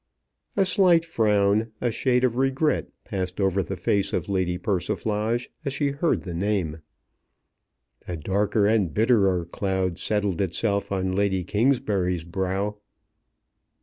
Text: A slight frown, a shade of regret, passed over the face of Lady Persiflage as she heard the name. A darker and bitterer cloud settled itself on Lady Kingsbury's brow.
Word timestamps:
A 0.57 0.65
slight 0.65 1.05
frown, 1.05 1.73
a 1.79 1.91
shade 1.91 2.23
of 2.23 2.35
regret, 2.35 2.87
passed 3.03 3.39
over 3.39 3.61
the 3.61 3.75
face 3.75 4.13
of 4.13 4.29
Lady 4.29 4.57
Persiflage 4.57 5.49
as 5.63 5.73
she 5.73 5.89
heard 5.91 6.23
the 6.23 6.33
name. 6.33 6.79
A 8.07 8.17
darker 8.17 8.65
and 8.65 8.91
bitterer 8.95 9.45
cloud 9.45 9.99
settled 9.99 10.41
itself 10.41 10.91
on 10.91 11.11
Lady 11.11 11.43
Kingsbury's 11.43 12.23
brow. 12.23 12.77